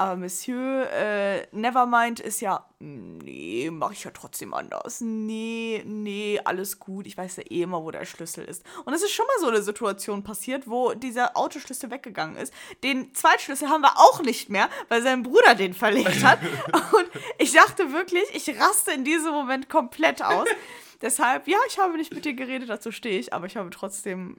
[0.00, 5.02] Aber Monsieur äh, Nevermind ist ja, nee, mache ich ja trotzdem anders.
[5.02, 7.06] Nee, nee, alles gut.
[7.06, 8.64] Ich weiß ja eh immer, wo der Schlüssel ist.
[8.86, 12.54] Und es ist schon mal so eine Situation passiert, wo dieser Autoschlüssel weggegangen ist.
[12.82, 16.38] Den Zweitschlüssel haben wir auch nicht mehr, weil sein Bruder den verlegt hat.
[16.72, 20.48] Und ich dachte wirklich, ich raste in diesem Moment komplett aus.
[21.02, 24.38] Deshalb, ja, ich habe nicht mit dir geredet, dazu stehe ich, aber ich habe trotzdem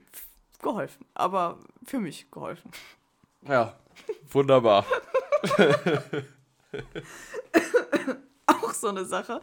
[0.60, 1.06] geholfen.
[1.14, 2.68] Aber für mich geholfen.
[3.46, 3.76] Ja,
[4.30, 4.84] wunderbar.
[8.46, 9.40] Auch so eine Sache.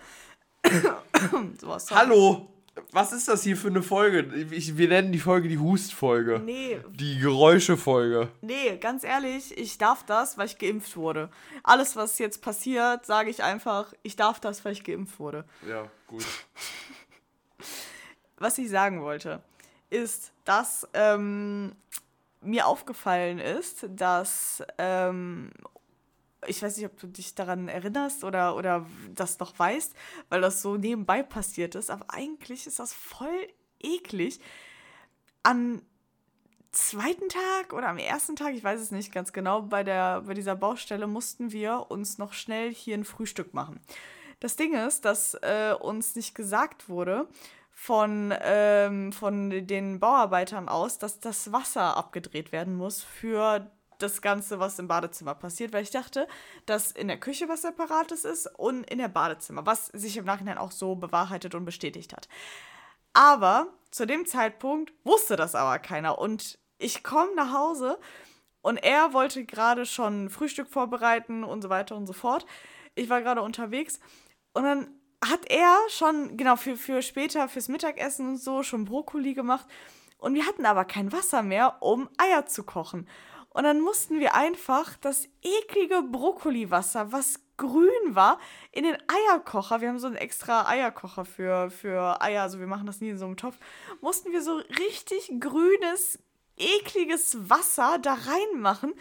[1.59, 2.53] so Hallo!
[2.91, 4.21] Was ist das hier für eine Folge?
[4.51, 6.41] Ich, wir nennen die Folge die Hustfolge.
[6.43, 6.79] Nee.
[6.91, 8.29] Die Geräuschefolge.
[8.41, 11.29] Nee, ganz ehrlich, ich darf das, weil ich geimpft wurde.
[11.63, 15.45] Alles, was jetzt passiert, sage ich einfach, ich darf das, weil ich geimpft wurde.
[15.67, 16.25] Ja, gut.
[18.41, 19.43] Was ich sagen wollte,
[19.89, 21.73] ist, dass ähm,
[22.41, 25.51] mir aufgefallen ist, dass ähm,
[26.47, 29.93] ich weiß nicht, ob du dich daran erinnerst oder, oder das noch weißt,
[30.29, 33.47] weil das so nebenbei passiert ist, aber eigentlich ist das voll
[33.79, 34.39] eklig.
[35.43, 35.81] Am
[36.71, 40.33] zweiten Tag oder am ersten Tag, ich weiß es nicht ganz genau, bei, der, bei
[40.33, 43.79] dieser Baustelle mussten wir uns noch schnell hier ein Frühstück machen.
[44.39, 47.27] Das Ding ist, dass äh, uns nicht gesagt wurde
[47.81, 54.59] von, ähm, von den Bauarbeitern aus, dass das Wasser abgedreht werden muss für das Ganze,
[54.59, 56.27] was im Badezimmer passiert, weil ich dachte,
[56.65, 60.57] dass in der Küche was Separates ist und in der Badezimmer, was sich im Nachhinein
[60.57, 62.27] auch so bewahrheitet und bestätigt hat.
[63.13, 67.97] Aber zu dem Zeitpunkt wusste das aber keiner und ich komme nach Hause
[68.61, 72.45] und er wollte gerade schon Frühstück vorbereiten und so weiter und so fort.
[72.95, 74.01] Ich war gerade unterwegs
[74.51, 79.33] und dann hat er schon, genau, für, für später, fürs Mittagessen und so, schon Brokkoli
[79.33, 79.67] gemacht.
[80.17, 83.07] Und wir hatten aber kein Wasser mehr, um Eier zu kochen.
[83.49, 88.39] Und dann mussten wir einfach das eklige Brokkoliwasser, was grün war,
[88.71, 92.85] in den Eierkocher, wir haben so einen extra Eierkocher für, für Eier, also wir machen
[92.85, 93.57] das nie in so einem Topf,
[94.01, 96.19] mussten wir so richtig grünes,
[96.55, 98.93] ekliges Wasser da reinmachen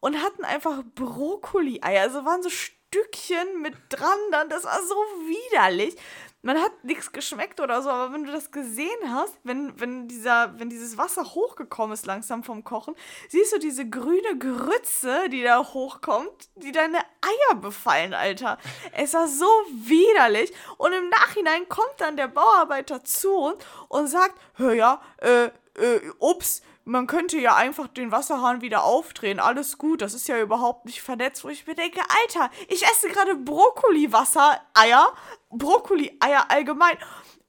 [0.00, 2.02] und hatten einfach Brokkoli-Eier.
[2.02, 2.50] Also waren so
[2.88, 5.96] Stückchen mit dran, dann, das war so widerlich
[6.42, 10.58] man hat nichts geschmeckt oder so, aber wenn du das gesehen hast, wenn, wenn, dieser,
[10.58, 12.94] wenn dieses Wasser hochgekommen ist langsam vom Kochen,
[13.28, 18.58] siehst du diese grüne Grütze, die da hochkommt, die deine Eier befallen, Alter.
[18.92, 20.52] Es war so widerlich.
[20.76, 26.00] Und im Nachhinein kommt dann der Bauarbeiter zu uns und sagt, hör ja, äh, äh,
[26.20, 29.40] ups, man könnte ja einfach den Wasserhahn wieder aufdrehen.
[29.40, 33.08] Alles gut, das ist ja überhaupt nicht vernetzt, wo ich mir denke, Alter, ich esse
[33.08, 35.12] gerade Brokkoli-Wasser-Eier,
[35.50, 36.96] Brokkoli-Eier allgemein.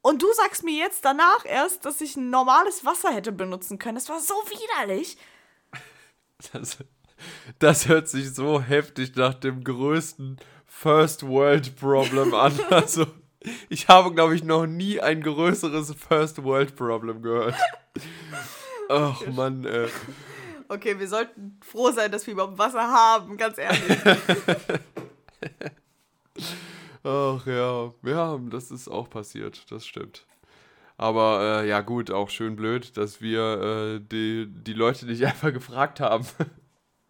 [0.02, 3.95] Und du sagst mir jetzt danach erst, dass ich ein normales Wasser hätte benutzen können.
[3.95, 5.17] Das war so widerlich.
[6.54, 6.78] Das,
[7.60, 12.58] das hört sich so heftig nach dem größten First World Problem an.
[12.69, 13.08] Also,
[13.69, 17.56] ich habe, glaube ich, noch nie ein größeres First World Problem gehört.
[18.89, 19.88] Ach Mann, ey.
[20.67, 23.97] Okay, wir sollten froh sein, dass wir überhaupt Wasser haben, ganz ehrlich.
[27.04, 30.25] Ach ja, ja, das ist auch passiert, das stimmt.
[30.97, 35.54] Aber äh, ja gut, auch schön blöd, dass wir äh, die, die Leute nicht einfach
[35.54, 36.25] gefragt haben.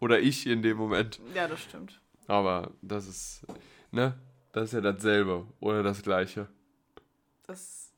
[0.00, 1.18] Oder ich in dem Moment.
[1.34, 2.00] Ja, das stimmt.
[2.26, 3.42] Aber das ist,
[3.90, 4.18] ne?
[4.52, 6.46] Das ist ja dasselbe oder das gleiche.
[7.46, 7.92] Das.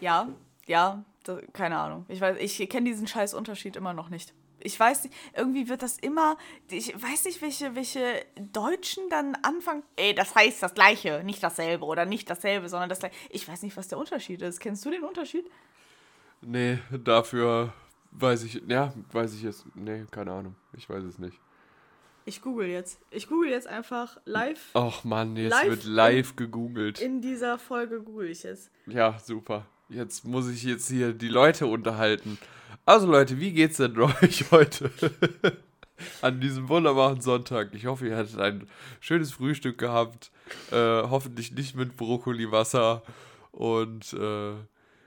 [0.00, 0.28] Ja,
[0.66, 2.04] ja, das, keine Ahnung.
[2.08, 4.34] Ich weiß, ich kenne diesen scheiß Unterschied immer noch nicht.
[4.58, 6.36] Ich weiß nicht, irgendwie wird das immer.
[6.70, 9.82] Ich weiß nicht, welche, welche Deutschen dann anfangen.
[9.96, 13.14] Ey, das heißt das Gleiche, nicht dasselbe oder nicht dasselbe, sondern das Gleiche.
[13.30, 14.60] Ich weiß nicht, was der Unterschied ist.
[14.60, 15.48] Kennst du den Unterschied?
[16.40, 17.72] Nee, dafür
[18.12, 18.62] weiß ich.
[18.66, 19.64] Ja, weiß ich es.
[19.74, 20.56] Nee, keine Ahnung.
[20.76, 21.38] Ich weiß es nicht.
[22.24, 22.98] Ich google jetzt.
[23.10, 24.70] Ich google jetzt einfach live.
[24.74, 27.00] Ach Mann, jetzt live wird live in, gegoogelt.
[27.00, 28.68] In dieser Folge google ich es.
[28.86, 29.64] Ja, super.
[29.88, 32.38] Jetzt muss ich jetzt hier die Leute unterhalten.
[32.84, 34.90] Also Leute, wie geht's denn euch heute?
[36.22, 37.72] An diesem wunderbaren Sonntag.
[37.72, 38.68] Ich hoffe, ihr hattet ein
[39.00, 40.30] schönes Frühstück gehabt.
[40.70, 43.02] Äh, hoffentlich nicht mit Brokkoliwasser.
[43.52, 44.54] Und äh,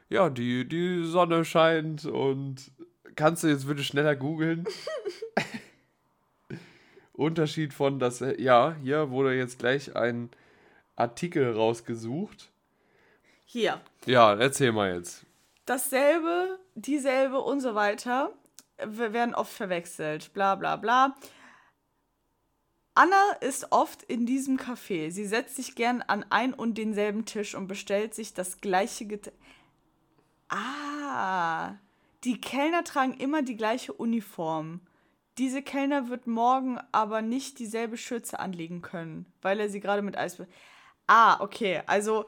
[0.10, 2.06] ja, die, die Sonne scheint.
[2.06, 2.72] Und
[3.16, 4.66] kannst du jetzt bitte schneller googeln?
[7.14, 10.30] Unterschied von das, ja, hier wurde jetzt gleich ein
[10.96, 12.50] Artikel rausgesucht.
[13.52, 13.82] Hier.
[14.06, 15.26] Ja, erzähl mal jetzt.
[15.66, 18.32] Dasselbe, dieselbe und so weiter
[18.78, 20.32] werden oft verwechselt.
[20.34, 21.16] Bla bla bla.
[22.94, 25.10] Anna ist oft in diesem Café.
[25.10, 29.36] Sie setzt sich gern an ein und denselben Tisch und bestellt sich das gleiche Getränk.
[30.50, 31.74] Ah,
[32.26, 34.80] die Kellner tragen immer die gleiche Uniform.
[35.40, 40.20] Diese Kellner wird morgen aber nicht dieselbe Schürze anlegen können, weil er sie gerade mit
[40.20, 40.40] Eis.
[41.08, 41.82] Ah, okay.
[41.88, 42.28] Also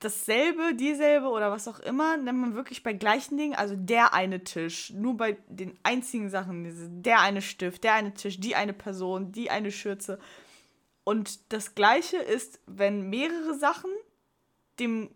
[0.00, 4.44] dasselbe, dieselbe oder was auch immer, nennt man wirklich bei gleichen Dingen, also der eine
[4.44, 9.32] Tisch, nur bei den einzigen Sachen, der eine Stift, der eine Tisch, die eine Person,
[9.32, 10.18] die eine Schürze.
[11.04, 13.90] Und das gleiche ist, wenn mehrere Sachen
[14.78, 15.10] dem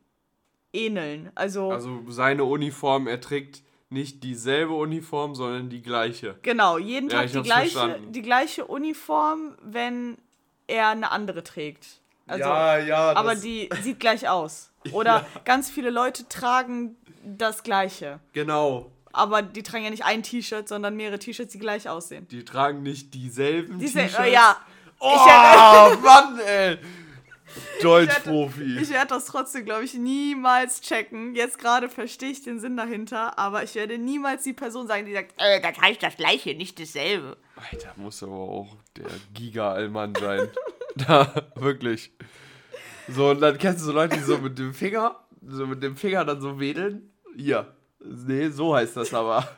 [0.72, 1.30] ähneln.
[1.34, 6.38] Also, also seine Uniform, er trägt nicht dieselbe Uniform, sondern die gleiche.
[6.42, 10.16] Genau, jeden Tag ja, die, gleiche, die gleiche Uniform, wenn
[10.66, 12.00] er eine andere trägt.
[12.26, 13.12] Also, ja, ja.
[13.16, 14.70] Aber die sieht gleich aus.
[14.92, 15.40] Oder ja.
[15.44, 18.20] ganz viele Leute tragen das gleiche.
[18.32, 18.90] Genau.
[19.12, 22.26] Aber die tragen ja nicht ein T-Shirt, sondern mehrere T-Shirts, die gleich aussehen.
[22.28, 24.18] Die tragen nicht dieselben T-Shirts.
[24.30, 24.56] Ja.
[24.98, 25.16] Oh,
[26.02, 26.78] Mann, ey.
[27.82, 28.78] Deutschprofi.
[28.80, 31.34] Ich werde das trotzdem, glaube ich, niemals checken.
[31.34, 35.12] Jetzt gerade verstehe ich den Sinn dahinter, aber ich werde niemals die Person sagen, die
[35.12, 37.36] sagt, äh, das heißt das Gleiche, nicht dasselbe.
[37.56, 40.48] Alter, muss aber auch der Giga-Allmann sein.
[41.06, 42.12] da, wirklich.
[43.08, 45.96] So, und dann kennst du so Leute, die so mit dem Finger, so mit dem
[45.96, 47.10] Finger dann so wedeln.
[47.36, 47.74] Hier.
[48.04, 49.48] Nee, so heißt das aber.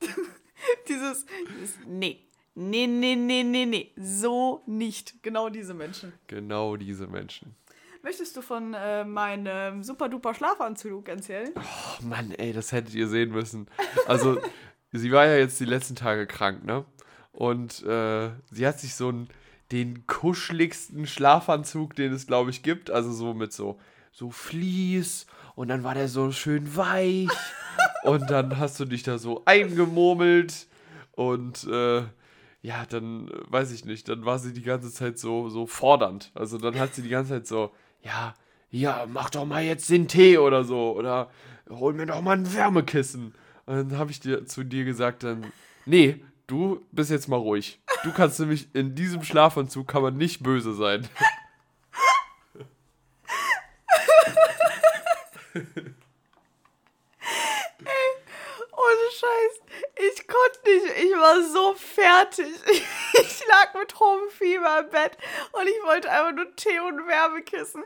[0.88, 2.28] dieses, dieses, nee.
[2.54, 3.92] Nee, nee, nee, nee, nee.
[3.96, 5.22] So nicht.
[5.22, 6.12] Genau diese Menschen.
[6.26, 7.56] Genau diese Menschen.
[8.02, 11.52] Möchtest du von äh, meinem super duper Schlafanzug erzählen?
[11.56, 13.68] Oh Mann, ey, das hättet ihr sehen müssen.
[14.06, 14.40] Also,
[14.92, 16.84] sie war ja jetzt die letzten Tage krank, ne?
[17.30, 19.28] Und äh, sie hat sich so einen,
[19.72, 22.90] den kuscheligsten Schlafanzug, den es, glaube ich, gibt.
[22.90, 23.78] Also so mit so,
[24.12, 27.28] so Vlies und dann war der so schön weich.
[28.04, 30.68] und dann hast du dich da so eingemurmelt
[31.12, 32.02] und äh,
[32.62, 36.30] ja, dann äh, weiß ich nicht, dann war sie die ganze Zeit so, so fordernd.
[36.34, 38.34] Also dann hat sie die ganze Zeit so, ja,
[38.70, 41.30] ja, mach doch mal jetzt den Tee oder so oder
[41.68, 43.34] hol mir doch mal ein Wärmekissen.
[43.66, 45.52] Und dann habe ich dir zu dir gesagt, dann,
[45.86, 47.80] nee, du bist jetzt mal ruhig.
[48.04, 51.08] Du kannst nämlich in diesem Schlafanzug kann man nicht böse sein.
[58.72, 59.60] Ohne Scheiß.
[59.96, 61.04] Ich konnte nicht.
[61.04, 62.46] Ich war so fertig.
[63.14, 65.18] Ich, lag mit hohem Fieber im Bett
[65.52, 67.84] und ich wollte einfach nur Tee und Wärmekissen.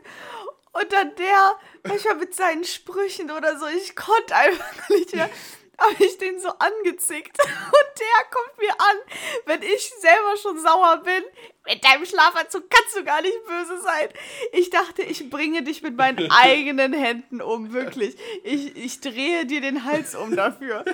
[0.71, 5.29] Und dann der, manchmal mit seinen Sprüchen oder so, ich konnte einfach nicht mehr
[5.79, 7.37] habe ich den so angezickt.
[7.43, 8.97] Und der kommt mir an,
[9.45, 11.23] wenn ich selber schon sauer bin.
[11.65, 14.09] Mit deinem Schlafanzug kannst du gar nicht böse sein.
[14.53, 18.15] Ich dachte, ich bringe dich mit meinen eigenen Händen um, wirklich.
[18.43, 20.85] Ich, ich drehe dir den Hals um dafür.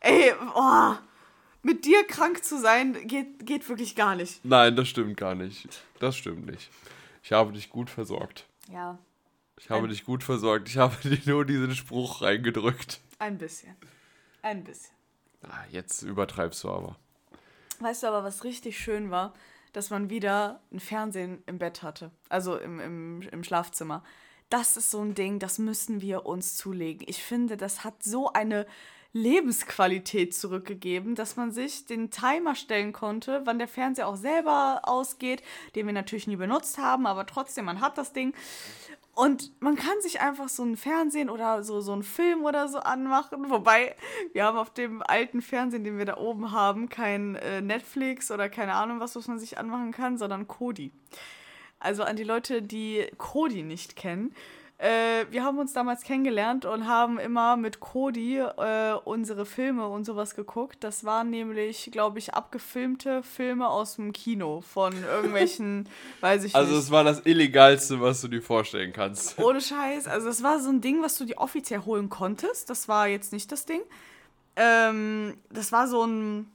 [0.00, 1.02] Ey, boah.
[1.62, 4.44] Mit dir krank zu sein, geht, geht wirklich gar nicht.
[4.44, 5.66] Nein, das stimmt gar nicht.
[5.98, 6.70] Das stimmt nicht.
[7.22, 8.44] Ich habe dich gut versorgt.
[8.70, 8.98] Ja.
[9.58, 10.68] Ich habe Ein dich gut versorgt.
[10.68, 13.00] Ich habe dir nur diesen Spruch reingedrückt.
[13.18, 13.74] Ein bisschen.
[14.44, 14.94] Ein bisschen.
[15.42, 16.96] Ah, jetzt übertreibst du aber.
[17.80, 19.32] Weißt du aber, was richtig schön war?
[19.72, 22.10] Dass man wieder ein Fernsehen im Bett hatte.
[22.28, 24.04] Also im, im, im Schlafzimmer.
[24.50, 27.06] Das ist so ein Ding, das müssen wir uns zulegen.
[27.08, 28.66] Ich finde, das hat so eine
[29.14, 35.42] Lebensqualität zurückgegeben, dass man sich den Timer stellen konnte, wann der Fernseher auch selber ausgeht,
[35.74, 38.34] den wir natürlich nie benutzt haben, aber trotzdem, man hat das Ding.
[39.14, 42.78] Und man kann sich einfach so ein Fernsehen oder so, so einen Film oder so
[42.78, 43.48] anmachen.
[43.48, 43.94] Wobei,
[44.32, 48.48] wir haben auf dem alten Fernsehen, den wir da oben haben, kein äh, Netflix oder
[48.48, 50.90] keine Ahnung was, was man sich anmachen kann, sondern Kodi.
[51.78, 54.34] Also an die Leute, die Kodi nicht kennen.
[54.78, 60.04] Äh, wir haben uns damals kennengelernt und haben immer mit Cody äh, unsere Filme und
[60.04, 60.78] sowas geguckt.
[60.82, 65.88] Das waren nämlich, glaube ich, abgefilmte Filme aus dem Kino von irgendwelchen,
[66.20, 66.76] weiß ich also nicht.
[66.76, 69.38] Also es war das Illegalste, was du dir vorstellen kannst.
[69.42, 70.08] Ohne Scheiß.
[70.08, 72.68] Also es war so ein Ding, was du dir offiziell holen konntest.
[72.68, 73.80] Das war jetzt nicht das Ding.
[74.56, 76.50] Ähm, das war so ein,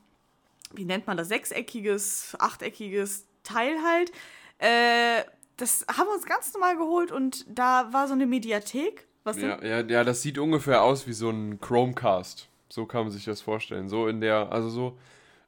[0.74, 4.12] wie nennt man das, sechseckiges, achteckiges Teil halt.
[4.58, 5.24] Äh,
[5.62, 9.08] das haben wir uns ganz normal geholt und da war so eine Mediathek.
[9.24, 12.48] Was ja, ja, ja, das sieht ungefähr aus wie so ein Chromecast.
[12.70, 13.90] So kann man sich das vorstellen.
[13.90, 14.98] So in der, also so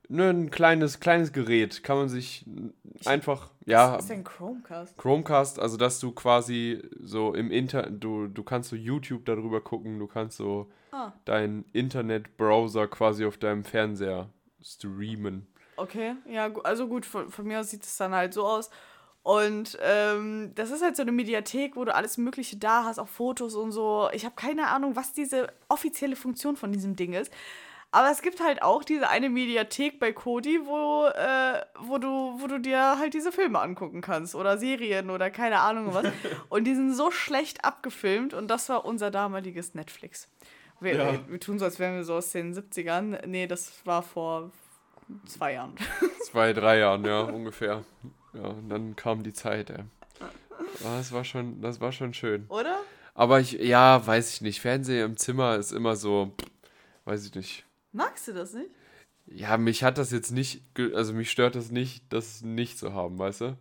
[0.10, 2.46] ne, ein kleines, kleines Gerät kann man sich
[3.06, 3.94] einfach, ja.
[3.94, 4.98] Was ist denn Chromecast?
[4.98, 10.00] Chromecast, also dass du quasi so im Internet, du, du kannst so YouTube darüber gucken,
[10.00, 11.14] du kannst so ah.
[11.26, 14.30] deinen Internetbrowser quasi auf deinem Fernseher
[14.62, 15.48] streamen.
[15.78, 18.70] Okay, ja, also gut, von, von mir aus sieht es dann halt so aus.
[19.24, 23.08] Und ähm, das ist halt so eine Mediathek, wo du alles Mögliche da hast, auch
[23.08, 24.10] Fotos und so.
[24.14, 27.32] Ich habe keine Ahnung, was diese offizielle Funktion von diesem Ding ist.
[27.94, 32.48] Aber es gibt halt auch diese eine Mediathek bei Kodi, wo, äh, wo, du, wo
[32.48, 36.06] du dir halt diese Filme angucken kannst oder Serien oder keine Ahnung was.
[36.50, 40.30] Und die sind so schlecht abgefilmt und das war unser damaliges Netflix.
[40.80, 41.20] Wir, ja.
[41.28, 43.26] wir tun so, als wären wir so aus den 70ern.
[43.28, 44.52] Nee, das war vor
[45.28, 45.76] zwei Jahren.
[46.24, 47.84] Zwei, drei Jahren, ja, ungefähr.
[48.34, 49.84] Ja, und dann kam die Zeit, ey.
[50.86, 52.46] Ah, das war schon, das war schon schön.
[52.48, 52.80] Oder?
[53.14, 54.62] Aber ich, ja, weiß ich nicht.
[54.62, 56.32] Fernseher im Zimmer ist immer so,
[57.06, 57.66] weiß ich nicht.
[57.92, 58.70] Magst du das nicht?
[59.28, 60.64] Ja, mich hat das jetzt nicht,
[60.96, 63.58] also mich stört das nicht, das nicht zu haben, weißt du?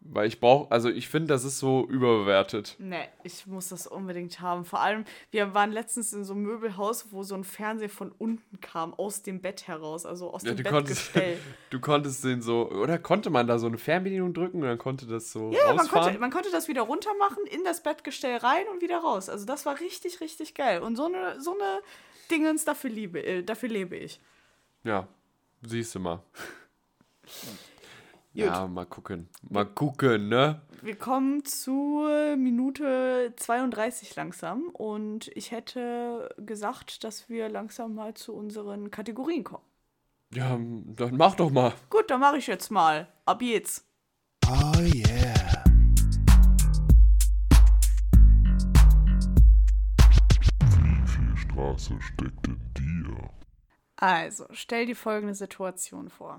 [0.00, 2.76] Weil ich brauche, also ich finde, das ist so überbewertet.
[2.78, 4.64] Nee, ich muss das unbedingt haben.
[4.64, 8.60] Vor allem, wir waren letztens in so einem Möbelhaus, wo so ein Fernseher von unten
[8.60, 11.36] kam, aus dem Bett heraus, also aus ja, dem Bettgestell.
[11.36, 14.78] Konntest, du konntest den so, oder konnte man da so eine Fernbedienung drücken und dann
[14.78, 18.38] konnte das so Ja, man konnte, man konnte das wieder runter machen, in das Bettgestell
[18.38, 19.28] rein und wieder raus.
[19.28, 20.80] Also das war richtig, richtig geil.
[20.80, 21.80] Und so eine, so eine
[22.30, 24.20] Dingens, dafür, liebe, äh, dafür lebe ich.
[24.84, 25.08] Ja,
[25.62, 26.22] siehst du mal.
[28.38, 29.28] Ja, mal gucken.
[29.50, 30.62] Mal gucken, ne?
[30.80, 38.32] Wir kommen zu Minute 32 langsam und ich hätte gesagt, dass wir langsam mal zu
[38.34, 39.64] unseren Kategorien kommen.
[40.32, 41.72] Ja, dann mach doch mal.
[41.90, 43.08] Gut, dann mache ich jetzt mal.
[43.24, 43.84] Ab jetzt.
[44.46, 45.64] Oh yeah.
[50.60, 53.30] Wie viel Straße steckt in dir?
[53.96, 56.38] Also, stell dir folgende Situation vor.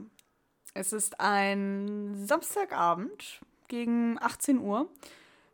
[0.73, 4.87] Es ist ein Samstagabend gegen 18 Uhr.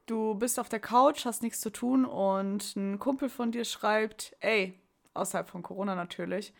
[0.05, 4.35] Du bist auf der Couch, hast nichts zu tun und ein Kumpel von dir schreibt,
[4.39, 4.77] ey,
[5.13, 6.53] außerhalb von Corona natürlich,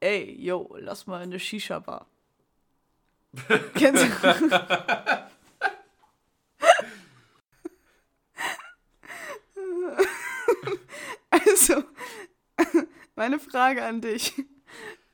[0.00, 2.06] ey, yo, lass mal in eine Shisha-Bar.
[3.74, 5.28] Kennst du?
[11.30, 11.84] also,
[13.16, 14.32] meine Frage an dich.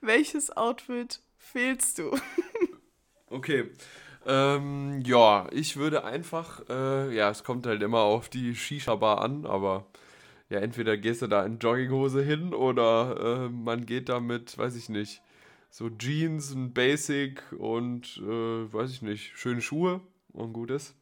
[0.01, 1.21] Welches Outfit
[1.53, 2.17] fehlst du?
[3.31, 3.71] okay.
[4.25, 9.47] Ähm, ja, ich würde einfach, äh, ja, es kommt halt immer auf die Shisha-Bar an,
[9.47, 9.87] aber
[10.49, 14.77] ja, entweder gehst du da in Jogginghose hin oder äh, man geht da mit, weiß
[14.77, 15.23] ich nicht,
[15.71, 20.01] so Jeans, ein Basic und, äh, weiß ich nicht, schöne Schuhe
[20.33, 20.95] und gutes.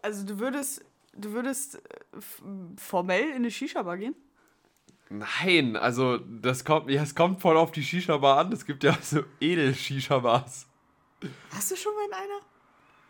[0.00, 2.20] Also du würdest, du würdest äh,
[2.76, 4.16] formell in eine Shisha-Bar gehen?
[5.12, 8.50] Nein, also das kommt, ja, es kommt voll auf die Shisha-Bar an.
[8.50, 10.66] Es gibt ja so Edel-Shisha-Bars.
[11.54, 12.40] Hast du schon mal in einer?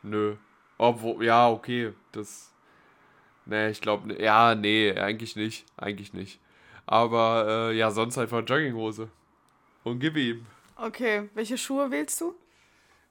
[0.03, 0.37] Nö.
[0.79, 1.93] Obwohl, ja, okay.
[2.11, 2.53] Das.
[3.47, 5.65] Nee, ich glaube, ja, nee, eigentlich nicht.
[5.77, 6.41] Eigentlich nicht.
[6.87, 9.09] Aber äh, ja, sonst einfach Jogginghose.
[9.85, 10.45] Und gib ihm.
[10.75, 12.35] Okay, welche Schuhe wählst du?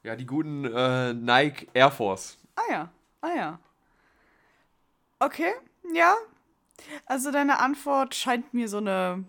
[0.04, 2.38] Ja, die guten äh, Nike Air Force.
[2.56, 3.60] Ah ja, ah ja.
[5.20, 5.54] Okay,
[5.94, 6.14] ja,
[7.06, 9.24] also deine Antwort scheint mir so eine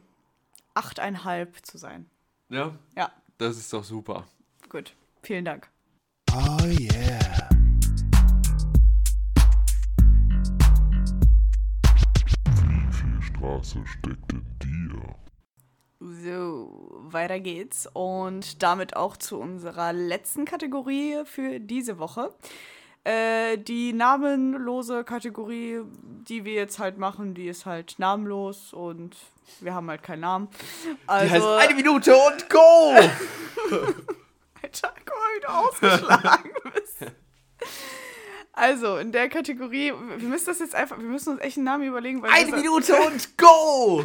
[0.74, 2.08] 8,5 zu sein.
[2.48, 2.72] Ja?
[2.96, 3.10] Ja.
[3.38, 4.28] Das ist doch super.
[4.68, 5.68] Gut, vielen Dank.
[6.32, 7.48] Oh yeah.
[12.54, 15.16] Wie viel Straße steckt in dir?
[16.00, 22.34] So, weiter geht's und damit auch zu unserer letzten Kategorie für diese Woche.
[23.04, 25.80] Äh, die namenlose Kategorie,
[26.28, 29.16] die wir jetzt halt machen, die ist halt namenlos und
[29.60, 30.48] wir haben halt keinen Namen.
[31.08, 32.94] Also, die heißt eine Minute und go!
[34.62, 36.98] Alter, guck mal, wie du ausgeschlagen bist.
[38.52, 41.88] Also, in der Kategorie, wir müssen das jetzt einfach, wir müssen uns echt einen Namen
[41.88, 42.22] überlegen.
[42.22, 44.04] Weil eine Minute und go!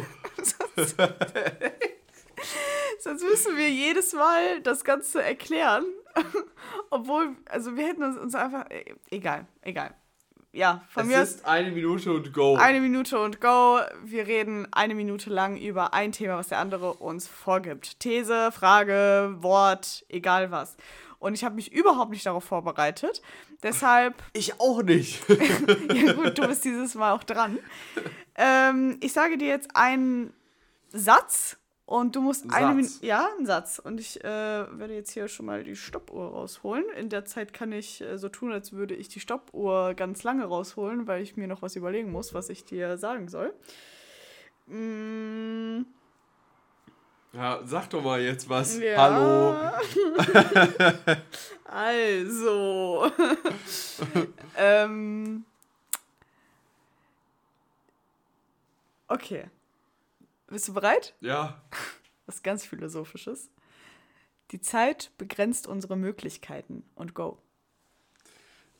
[3.00, 5.84] sonst, müssen wir jedes Mal das Ganze erklären.
[6.90, 8.66] Obwohl, also wir hätten uns, uns einfach,
[9.10, 9.94] egal, egal.
[10.52, 12.56] Ja, von es mir ist eine Minute und go.
[12.56, 13.80] Eine Minute und go.
[14.02, 18.00] Wir reden eine Minute lang über ein Thema, was der andere uns vorgibt.
[18.00, 20.76] These, Frage, Wort, egal was.
[21.18, 23.22] Und ich habe mich überhaupt nicht darauf vorbereitet.
[23.62, 24.14] Deshalb.
[24.32, 25.22] Ich auch nicht.
[25.92, 27.58] ja, gut, du bist dieses Mal auch dran.
[28.34, 30.32] Ähm, ich sage dir jetzt einen
[30.90, 31.57] Satz
[31.88, 32.92] und du musst eine Minute.
[33.00, 33.78] Ja, einen Satz.
[33.82, 36.84] Und ich äh, werde jetzt hier schon mal die Stoppuhr rausholen.
[36.98, 40.44] In der Zeit kann ich äh, so tun, als würde ich die Stoppuhr ganz lange
[40.44, 43.54] rausholen, weil ich mir noch was überlegen muss, was ich dir sagen soll.
[44.66, 45.86] Mm.
[47.32, 48.78] Ja, sag doch mal jetzt was.
[48.78, 48.96] Ja.
[48.98, 49.56] Hallo.
[51.64, 53.10] also.
[54.58, 55.46] ähm.
[59.08, 59.48] Okay.
[60.48, 61.14] Bist du bereit?
[61.20, 61.62] Ja.
[62.26, 63.50] Was ganz Philosophisches.
[64.50, 67.38] Die Zeit begrenzt unsere Möglichkeiten und go.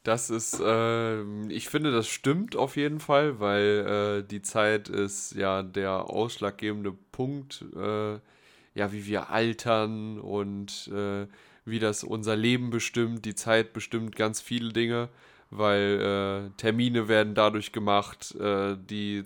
[0.03, 5.35] Das ist, äh, ich finde, das stimmt auf jeden Fall, weil äh, die Zeit ist
[5.35, 8.15] ja der ausschlaggebende Punkt, äh,
[8.75, 11.27] ja, wie wir altern und äh,
[11.67, 13.27] wie das unser Leben bestimmt.
[13.27, 15.11] Die Zeit bestimmt ganz viele Dinge,
[15.51, 19.25] weil äh, Termine werden dadurch gemacht, äh, die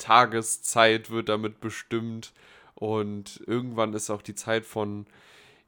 [0.00, 2.32] Tageszeit wird damit bestimmt
[2.74, 5.06] und irgendwann ist auch die Zeit von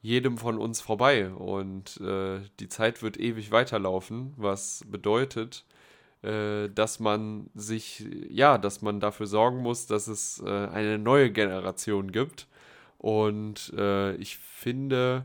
[0.00, 5.64] jedem von uns vorbei und äh, die Zeit wird ewig weiterlaufen, was bedeutet,
[6.22, 11.30] äh, dass man sich, ja, dass man dafür sorgen muss, dass es äh, eine neue
[11.30, 12.48] Generation gibt.
[12.98, 15.24] Und äh, ich finde,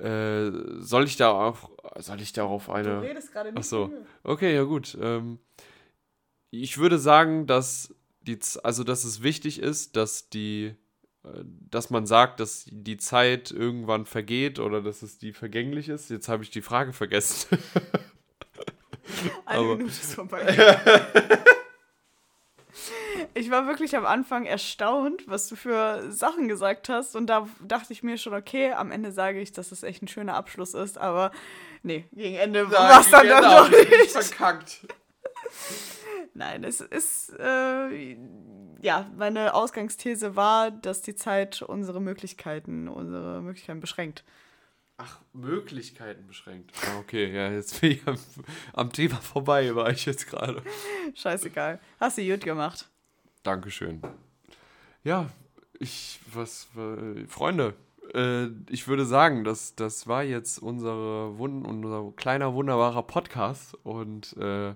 [0.00, 3.00] äh, soll ich da auch, soll ich darauf eine.
[3.00, 3.58] Du redest gerade nicht.
[3.58, 3.90] Achso,
[4.22, 4.96] okay, ja gut.
[5.00, 5.38] Ähm,
[6.52, 10.74] ich würde sagen, dass die, also dass es wichtig ist, dass die,
[11.24, 16.10] äh, dass man sagt, dass die Zeit irgendwann vergeht oder dass es die vergänglich ist.
[16.10, 17.58] Jetzt habe ich die Frage vergessen.
[19.46, 20.44] Eine Aber, Minute ist vorbei.
[23.34, 27.16] ich war wirklich am Anfang erstaunt, was du für Sachen gesagt hast.
[27.16, 30.08] Und da dachte ich mir schon, okay, am Ende sage ich, dass es echt ein
[30.08, 30.98] schöner Abschluss ist.
[30.98, 31.32] Aber
[31.82, 34.10] nee, gegen Ende war es dann, dann doch nicht.
[34.10, 34.86] Verkackt.
[36.34, 38.16] Nein, es ist, äh,
[38.80, 44.24] ja, meine Ausgangsthese war, dass die Zeit unsere Möglichkeiten, unsere Möglichkeiten beschränkt.
[44.96, 46.72] Ach, Möglichkeiten beschränkt.
[46.86, 48.16] Ah, okay, ja, jetzt bin ich am,
[48.72, 50.62] am Thema vorbei, war ich jetzt gerade.
[51.14, 51.80] Scheißegal.
[52.00, 52.88] Hast du gut gemacht.
[53.42, 54.00] Dankeschön.
[55.04, 55.28] Ja,
[55.78, 57.74] ich, was, äh, Freunde,
[58.14, 64.74] äh, ich würde sagen, das, das war jetzt unsere, unser kleiner, wunderbarer Podcast und äh,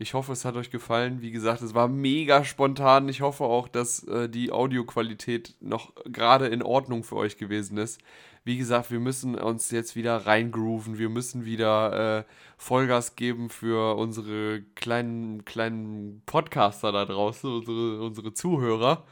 [0.00, 1.22] ich hoffe, es hat euch gefallen.
[1.22, 3.08] Wie gesagt, es war mega spontan.
[3.08, 8.00] Ich hoffe auch, dass äh, die Audioqualität noch gerade in Ordnung für euch gewesen ist.
[8.44, 10.98] Wie gesagt, wir müssen uns jetzt wieder reingrooven.
[10.98, 12.24] Wir müssen wieder äh,
[12.56, 19.04] Vollgas geben für unsere kleinen, kleinen Podcaster da draußen, unsere, unsere Zuhörer.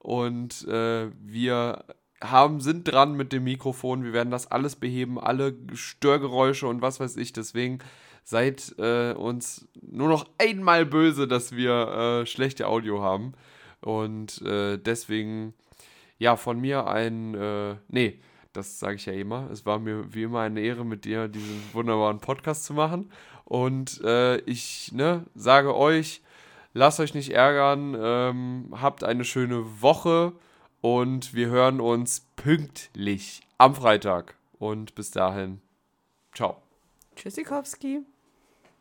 [0.00, 1.84] Und äh, wir
[2.20, 4.02] haben, sind dran mit dem Mikrofon.
[4.02, 7.32] Wir werden das alles beheben, alle Störgeräusche und was weiß ich.
[7.32, 7.78] Deswegen
[8.24, 13.34] seid äh, uns nur noch einmal böse, dass wir äh, schlechte Audio haben.
[13.80, 15.54] Und äh, deswegen,
[16.18, 18.20] ja, von mir ein, äh, nee,
[18.52, 19.50] das sage ich ja immer.
[19.50, 23.10] Es war mir wie immer eine Ehre, mit dir diesen wunderbaren Podcast zu machen.
[23.44, 26.22] Und äh, ich ne, sage euch,
[26.74, 30.32] lasst euch nicht ärgern, ähm, habt eine schöne Woche
[30.80, 34.36] und wir hören uns pünktlich am Freitag.
[34.58, 35.60] Und bis dahin,
[36.32, 36.62] ciao.
[37.16, 38.02] Tschüssikowski.